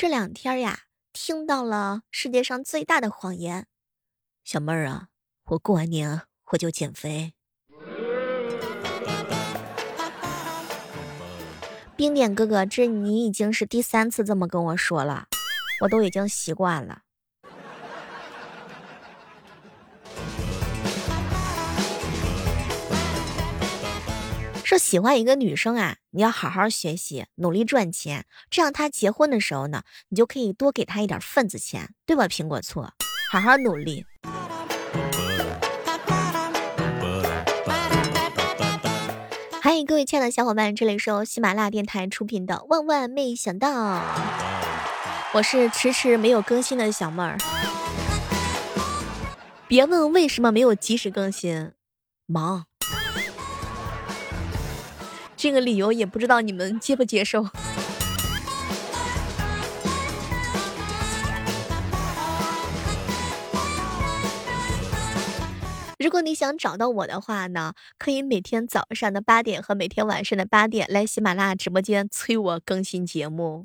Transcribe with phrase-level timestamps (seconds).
[0.00, 3.66] 这两天呀，听到了世界上最大的谎言。
[4.42, 5.08] 小妹儿啊，
[5.48, 7.34] 我过完年我就减肥。
[11.94, 15.28] 冰点哥哥，这你已经是第三次这么跟我说了，
[15.82, 17.02] 我都已经习惯了。
[24.70, 32.28] 说喜欢一个女生啊，你要好好学习，努力赚钱，这样她结婚的时候呢，你就可以多给她一点份子钱，对吧？
[32.28, 32.82] 苹果醋，
[33.32, 34.06] 好好努力。
[39.60, 43.96] 欢迎各位亲爱的小伙伴，这里是由喜马拉雅电台出品的《万万没想到》，
[45.34, 47.36] 我是迟迟没有更新的小妹儿。
[49.66, 51.72] 别问为什么没有及时更新，
[52.26, 52.69] 忙。
[55.42, 57.46] 这个理由也不知道你们接不接受。
[65.98, 73.62] 如果你想找到我的话呢，可以每天早上的八点和每天晚上的八点来喜马拉雅直播间催我更新节目。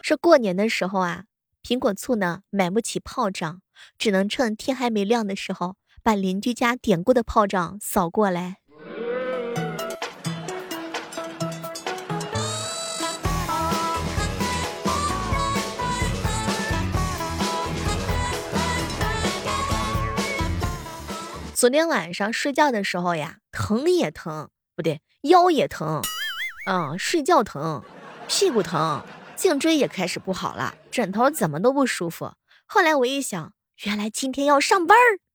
[0.00, 1.24] 说过年的时候啊，
[1.64, 3.60] 苹果醋呢买不起炮仗，
[3.98, 5.74] 只能趁天还没亮的时候。
[6.08, 8.56] 把邻居家点过的炮仗扫过来。
[21.52, 26.00] 昨天晚上睡觉的时候呀，疼也疼，不对，腰也疼，
[26.66, 27.84] 嗯，睡觉疼，
[28.26, 29.04] 屁股疼，
[29.36, 32.32] 颈椎也开始不好了，枕头怎么都不舒服。
[32.64, 33.52] 后来我一想，
[33.84, 35.27] 原来今天要上班儿。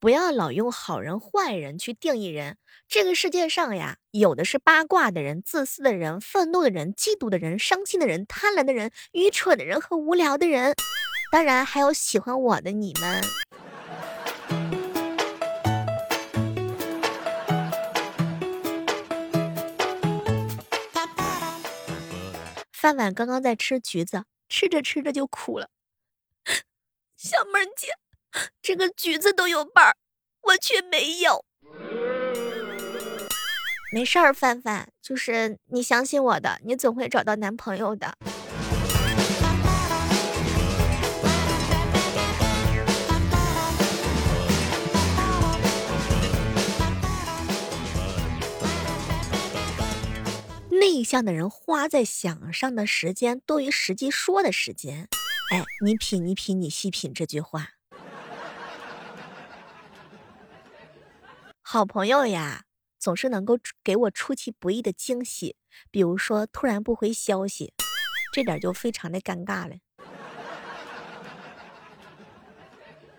[0.00, 2.56] 不要老用好人坏人去定义人。
[2.88, 10.74] 这个世界上呀，有的是八卦的人、自私的人、愤怒的人、嫉妒的人、伤心的人、贪婪的人、愚蠢的人和无聊的人。
[11.30, 13.22] 当然，还有喜欢我的你们。
[22.72, 25.68] 饭碗刚刚在吃橘子，吃着吃着就苦了。
[27.18, 27.88] 小妹儿姐。
[28.62, 29.96] 这个橘子都有瓣儿，
[30.42, 31.44] 我却没有。
[33.92, 38.14] 没事儿，范范，就是你相信我的，你总会找到男朋友的。
[50.70, 55.08] 内向的人花在想上的时间多于实际说的时间。
[55.50, 57.79] 哎，你品，你品，你细品这句话。
[61.72, 62.64] 好朋友呀，
[62.98, 65.54] 总是能够给我出其不意的惊喜，
[65.92, 67.72] 比如说突然不回消息，
[68.32, 69.76] 这点就非常的尴尬了。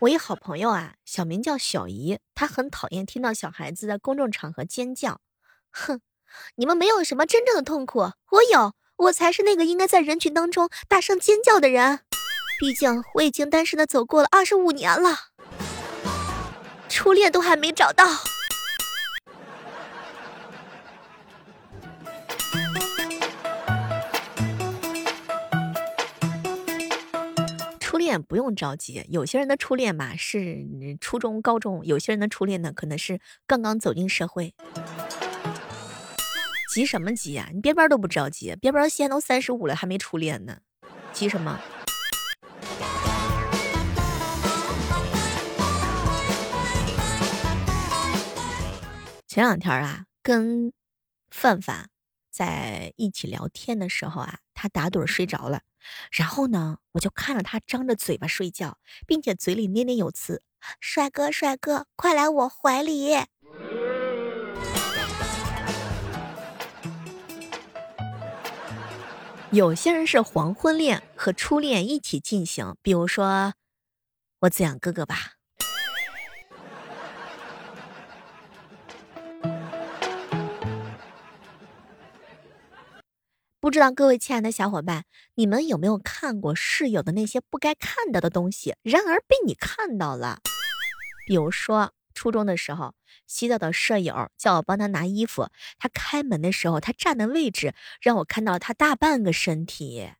[0.00, 5.20] 我一好朋友啊，小名叫小姨，她很讨厌听到小孩子在公众场合尖叫。
[5.70, 6.00] 哼，
[6.56, 12.00] 你们没有什么真正的痛苦，我有，我才是那个应该在人群当中大声尖叫的人。
[12.58, 15.16] 毕竟我已经单身的走过了二十五年了，
[16.88, 18.08] 初恋都还没找到。
[27.78, 30.66] 初恋不用着急，有些人的初恋嘛是
[31.00, 34.54] 初中、高中，有些人的初恋呢可能是刚刚走进社会。
[36.72, 37.50] 急什么急呀？
[37.52, 40.58] 你边边都不着急，边边现在都三十五了还没初恋呢，
[41.12, 41.60] 急什么？
[49.26, 50.72] 前两天啊，跟
[51.30, 51.88] 范范
[52.40, 55.60] 在一起聊天的时候啊，他打盹睡着了。
[56.10, 60.42] 然后呢，我就看着他张着嘴巴睡觉，并且嘴里念念有词
[60.80, 63.10] ：“帅哥，帅哥，快来我怀里。”
[69.52, 73.52] 有些人是黄昏恋和初恋一起进行，比如说
[74.40, 75.39] 我子阳哥哥吧。
[83.70, 85.04] 不知道各位亲爱的小伙伴，
[85.36, 90.40] 你们有没有看过室友的那些不该看到的东西，然而被你看到了？
[91.24, 92.96] 比如说初中的时候，
[93.28, 100.10] 洗澡的舍友叫我帮他拿衣服，他开门的时候，他站的位置让我看到他大半个身体。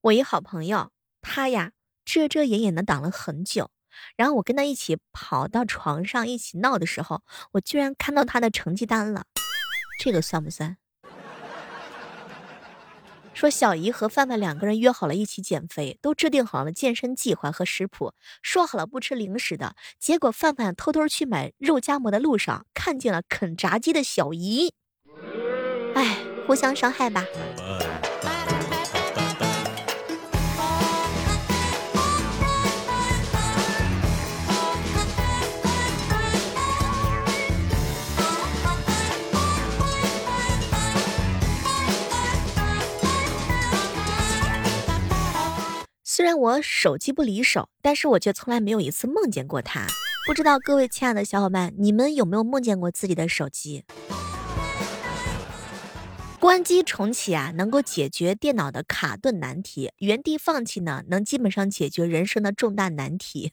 [0.00, 0.90] 我一好朋友，
[1.20, 1.70] 他呀
[2.04, 3.70] 遮遮掩掩的挡了很久，
[4.16, 7.22] 然后我跟他一起跑到床上一起闹的时候，
[7.52, 9.24] 我居然看到他的成绩单了，
[9.98, 10.76] 这个算不算？
[13.34, 18.12] 说小姨和范范两个人约好了一起减肥，都制定好了健身计划和食谱，
[18.42, 19.74] 说好了不吃零食的。
[19.98, 24.74] 结果范范偷偷去买肉夹馍的路上，看见了啃炸鸡的小姨，
[25.94, 27.24] 哎，互相伤害吧。
[46.14, 49.86] 虽然我手机不离手，但是我却从来没有一次梦见过它。
[50.26, 53.86] 不知道各位亲爱的小伙伴，你们有没有梦见过自己的手机？
[56.38, 63.50] 关机重启啊，能够解决电脑的卡顿难题；原地放弃呢，能基本上解决人生的重大难题。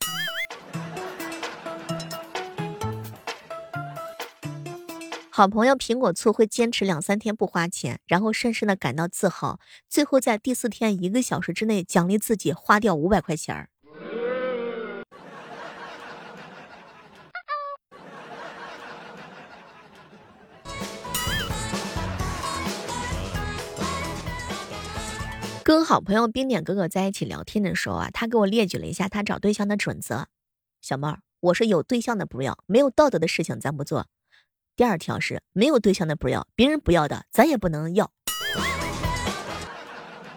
[5.39, 9.57] 好朋友苹果醋会坚持两三天不花钱，然后深深的感到自豪，
[9.87, 13.69] 最后在第四天一个小时之内奖励自己花掉五百块钱儿。
[25.63, 30.27] 跟好朋友冰点哥哥在一起聊天的时候啊，他给我列举了一下他找对象的准则。
[30.81, 34.07] 小妹儿，我是有对象的不要，没有道德的事情咱不做。
[34.79, 38.09] 第二条是没有对象的不要，别人不要的咱也不能要。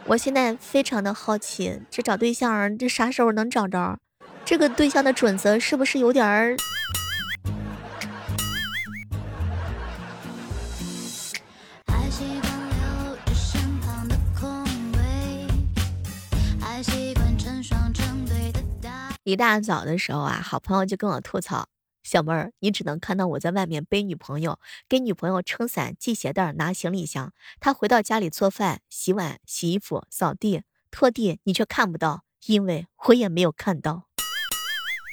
[0.06, 4.00] 我现在非常的好奇，这找对象这啥时候能找着？
[4.44, 6.56] 这个对象的准则是不是有点儿？
[19.23, 21.69] 一大早的时候啊，好朋友就跟我吐槽。
[22.12, 27.32] 小妹儿，你只能看到我在外面背女朋友，给女朋友撑伞、系鞋带、拿行李箱。
[27.59, 34.09] 他回到家里做饭、洗碗、洗衣服、扫地、拖地，你却看不到，因为我也没有看到。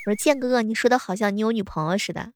[0.06, 2.34] 我说建哥哥，你说的好像你有女朋友似的。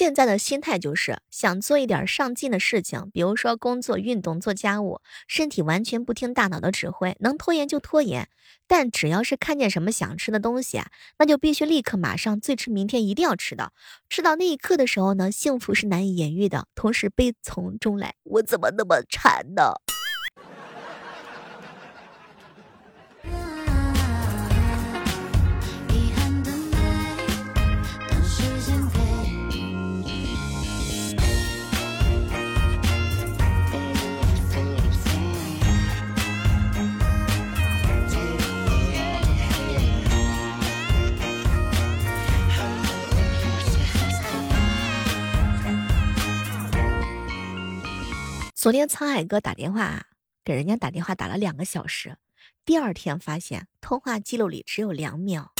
[0.00, 8.30] 现在的心态就是想做一点上进的事情，比如说工作、运动、做家务，身体完全不听大脑的指挥，能拖延就拖延。
[8.66, 10.86] 但只要是看见什么想吃的东西啊，
[11.18, 13.74] 那就必须立刻马上，最迟明天一定要吃到。
[14.08, 19.74] 吃到那一刻的时候呢，幸福是难以言喻的，同时悲从中来，我怎么那么馋呢？
[48.60, 50.04] 昨天沧海哥打电话啊
[50.44, 52.18] 给人家打电话打了两个小时，
[52.62, 55.54] 第二天发现通话记录里只有两秒。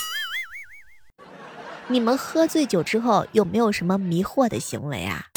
[1.89, 5.29] 你们喝醉酒之后有没有什么迷惑的行为啊？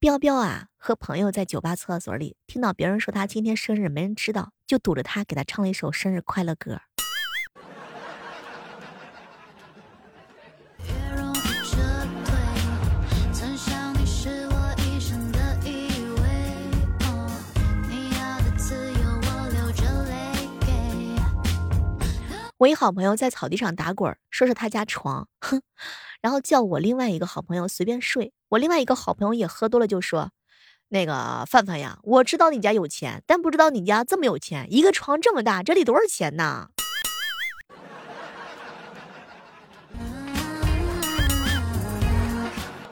[0.00, 6.80] 彪彪啊，和朋友在酒吧厕所里听到别人说他今天生日没人知道，就堵着他给他唱了一首生日快乐歌。
[22.60, 25.62] 我一好朋友在草地上打滚，说是他家床，哼，
[26.20, 28.34] 然后叫我另外一个好朋友随便睡。
[28.50, 30.32] 我另外一个好朋友也喝多了，就说
[30.88, 36.68] ：“那个范范呀，我知道你家有钱，但不知道你家这么有钱，一个床这么大，这得多少钱呢？”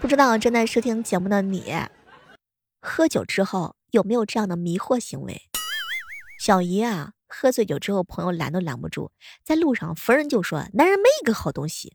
[0.00, 1.74] 不知道正在收听节目的你，
[2.80, 5.42] 喝酒之后有没有这样的迷惑行为？
[6.40, 7.10] 小姨啊。
[7.28, 9.10] 喝醉酒之后，朋友拦都拦不住，
[9.44, 11.94] 在路上逢人就说：“男人没一个好东西。”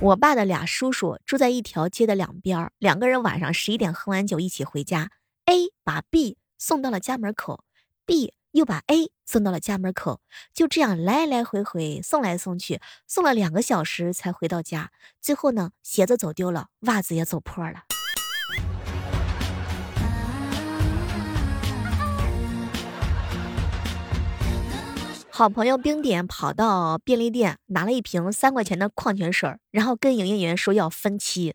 [0.00, 5.10] 我爸的俩叔叔住在一条街的两边，两个人晚上十一点喝完酒一起回家
[5.46, 7.64] ，A 把 B 送到了家门口
[8.06, 10.20] ，B 又把 A 送到了家门口，
[10.54, 14.92] 就这样来来回回送来送去，送了两个小时才回到家。
[15.20, 17.82] 最后呢，鞋子走丢了，袜子也走破了。
[25.38, 31.54] 好朋友冰点跑到便利店拿了一瓶三块钱的矿泉水，然后跟营业员说要分期。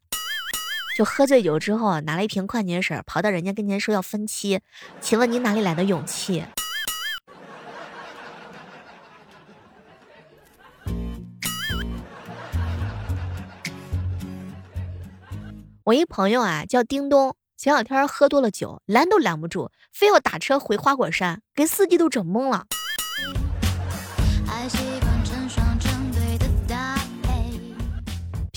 [0.96, 4.62] 就喝醉酒之后拿了一瓶矿泉水，跑到人家跟前说要分期。
[5.02, 6.46] 请问你哪里来的勇气？
[15.84, 22.68] 我一朋友啊叫叮咚，前两天喝多了酒，拦都拦不住，非要打车回花果山，给司机都整懵了。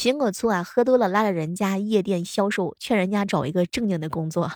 [0.06, 4.52] 苹果醋啊，喝多了拉着人家夜店销售，劝人家找一个正经的工作。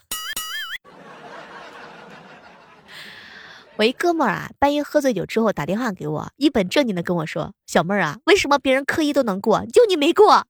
[3.74, 10.46] 我一哥们儿啊，半夜喝醉酒之后打电话给我，一本正经的跟我说：“小妹儿啊，为什么别人科一都能过，就你没过？”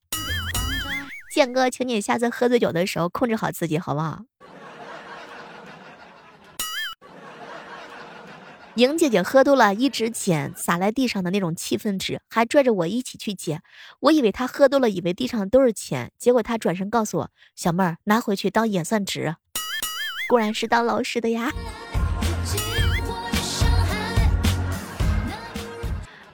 [1.33, 4.21] 建哥，请你下次喝醉酒的时候控制好自己，好不好？
[8.77, 13.63] 莹姐姐喝多了，一直捡洒在地上的那种气氛纸，还拽着我一起去捡。
[13.99, 19.35] 我以为她喝多了，以为地上都是钱，结果她转身告诉我：“小妹儿，拿回去当演算纸。”
[20.31, 21.51] 果然是当老师的呀。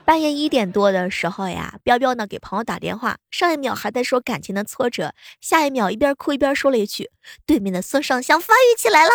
[0.05, 7.09] 半夜一点多的时候呀，彪彪呢给朋友打电话，上一秒还在说感情的挫折，下一秒一边哭一边说了一句
[7.47, 9.09] ：“对面的孙尚香发育起来了。”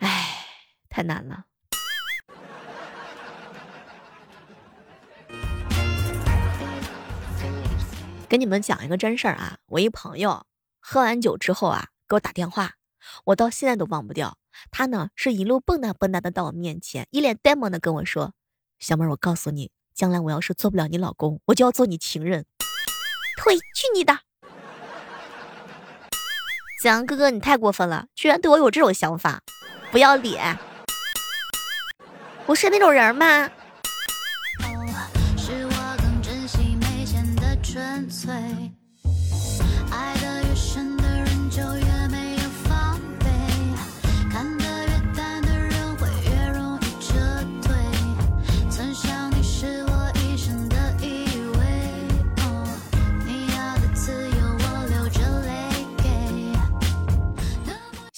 [0.00, 0.46] 哎，
[0.92, 1.44] 太难了。
[8.28, 10.46] 跟你们讲一个真事儿啊，我一朋友
[10.80, 12.72] 喝完酒之后啊，给我打电话。
[13.24, 14.38] 我到现在都忘不掉，
[14.70, 18.32] 他呢是一路蹦跶蹦跶的到我面前，一脸呆萌的跟我说
[18.78, 22.46] ：“小妹儿，我告诉你，将来我要是做不了你老公，我就要做你情人。”
[23.36, 23.56] 呸！
[23.56, 24.20] 去你的！
[26.80, 29.42] 子阳哥哥，你太过分了，居然对我有这种想法，
[29.90, 30.56] 不要脸！
[32.46, 33.48] 不是那种人吗？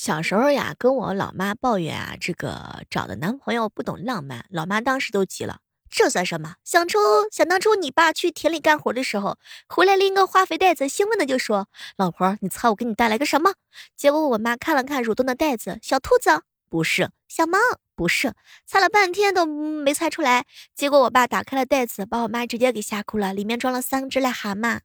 [0.05, 6.57] 小时候呀，跟我老妈抱怨啊，这个找的男朋友不懂浪漫，老妈当时都急了，这算什么？
[6.63, 6.99] 想出
[7.33, 13.55] 想当初你爸去田里干活的时候，回来拎个化肥袋子，兴奋的就说：“老婆，你猜我给你带来个什么？”
[13.97, 17.57] 结果我妈看了看蠕动的袋子，小兔子不是，小猫
[17.97, 18.35] 不是，
[18.67, 20.45] 猜了半天都没猜出来。
[20.75, 24.81] 结果我爸打开了袋子，把我妈直接给吓哭了，里面装了三只癞蛤蟆。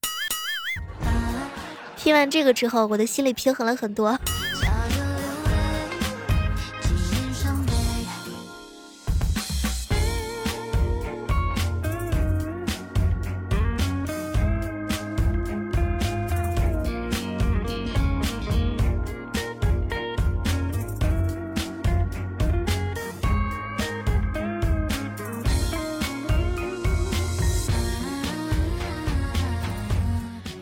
[1.98, 4.18] 听完这个之后，我的心里平衡了很多。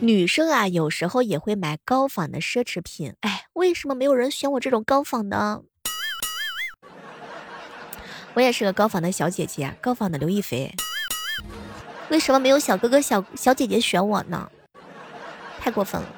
[0.00, 3.14] 女生啊，有时候也会买高仿的奢侈品。
[3.20, 5.62] 哎，为什么没有人选我这种高仿的？
[8.34, 10.72] 我也是个高仿的小姐姐，高仿的刘亦菲。
[12.10, 14.48] 为什么没有小哥哥、小小姐姐选我呢？
[15.58, 16.08] 太过分了。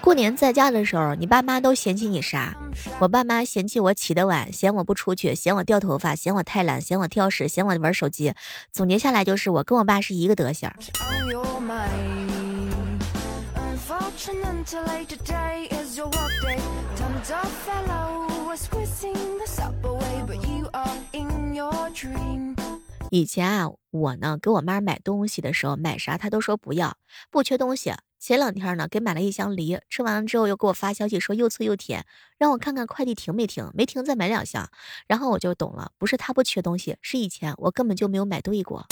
[0.00, 2.56] 过年在家的时候，你爸妈都嫌弃你啥？
[2.98, 8.34] 我爸妈嫌弃我起得晚，嫌我不出去，嫌我掉头发，嫌我太懒，嫌我挑食，嫌我玩手机。
[8.72, 10.70] 总结下来就是我跟我爸是一个德行。
[23.10, 26.96] 以前啊，我呢给我妈买东西的时候，买啥她都说不要，
[27.30, 27.92] 不缺东西。
[28.26, 32.04] 前两天呢，给买了一箱梨，吃完了之后又给我发消息说又脆又甜，
[32.38, 34.68] 让我看看快递停没停，没停再买两箱。
[35.06, 38.84] 然后我就懂了，不是他不缺东西，是以前我根本就没有买对过。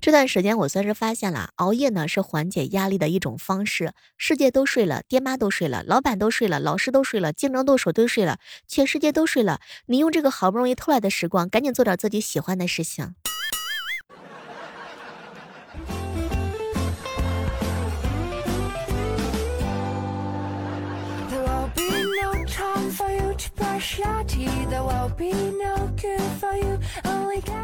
[0.00, 3.92] 这段时间我算是发现了，熬夜呢是缓解压力的一种方式。
[4.16, 9.60] 世界都睡了，爹妈都睡了，老板都睡了，老师都睡了，竞争对手都睡了，全世界都睡了。
[9.86, 13.14] 你用这个好不容易偷来的时光，赶紧做点自己喜欢的事情。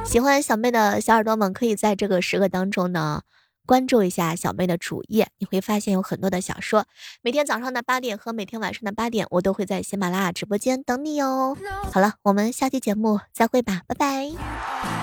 [0.04, 3.22] 喜欢小妹的小耳朵们，可以在这个时刻当中呢，
[3.66, 6.86] 关注一下小妹的主页，你会发现有很多的小说。
[7.22, 11.56] 每天早上的八点和每天晚上的八点，我都会在喜马拉雅直播间等你哦。
[11.92, 14.95] 好了，我们下期节目再会吧，拜拜。